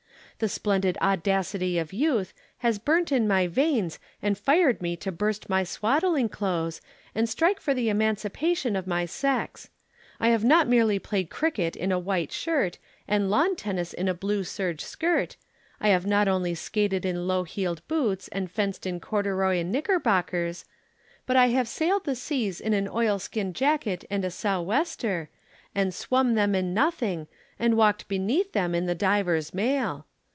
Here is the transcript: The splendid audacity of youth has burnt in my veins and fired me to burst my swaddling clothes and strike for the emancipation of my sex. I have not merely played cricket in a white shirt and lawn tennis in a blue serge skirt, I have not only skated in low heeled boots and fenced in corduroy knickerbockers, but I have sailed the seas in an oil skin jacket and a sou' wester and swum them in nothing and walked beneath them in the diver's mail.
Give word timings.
The 0.39 0.49
splendid 0.49 0.97
audacity 1.03 1.77
of 1.77 1.93
youth 1.93 2.33
has 2.65 2.79
burnt 2.79 3.11
in 3.11 3.27
my 3.27 3.45
veins 3.45 3.99
and 4.23 4.35
fired 4.35 4.81
me 4.81 4.95
to 4.95 5.11
burst 5.11 5.49
my 5.49 5.63
swaddling 5.63 6.29
clothes 6.29 6.81
and 7.13 7.29
strike 7.29 7.59
for 7.61 7.75
the 7.75 7.89
emancipation 7.89 8.75
of 8.75 8.87
my 8.87 9.05
sex. 9.05 9.69
I 10.19 10.29
have 10.29 10.43
not 10.43 10.67
merely 10.67 10.97
played 10.97 11.29
cricket 11.29 11.75
in 11.75 11.91
a 11.91 11.99
white 11.99 12.31
shirt 12.31 12.79
and 13.07 13.29
lawn 13.29 13.55
tennis 13.55 13.93
in 13.93 14.07
a 14.07 14.15
blue 14.15 14.43
serge 14.43 14.81
skirt, 14.83 15.35
I 15.79 15.89
have 15.89 16.07
not 16.07 16.27
only 16.27 16.55
skated 16.55 17.05
in 17.05 17.27
low 17.27 17.43
heeled 17.43 17.87
boots 17.87 18.27
and 18.29 18.49
fenced 18.49 18.87
in 18.87 18.99
corduroy 18.99 19.61
knickerbockers, 19.61 20.65
but 21.27 21.37
I 21.37 21.49
have 21.49 21.67
sailed 21.67 22.05
the 22.05 22.15
seas 22.15 22.59
in 22.59 22.73
an 22.73 22.87
oil 22.89 23.19
skin 23.19 23.53
jacket 23.53 24.05
and 24.09 24.25
a 24.25 24.31
sou' 24.31 24.61
wester 24.63 25.29
and 25.75 25.93
swum 25.93 26.33
them 26.33 26.55
in 26.55 26.73
nothing 26.73 27.27
and 27.59 27.77
walked 27.77 28.07
beneath 28.07 28.53
them 28.53 28.73
in 28.73 28.87
the 28.87 28.95
diver's 28.95 29.53
mail. 29.53 30.07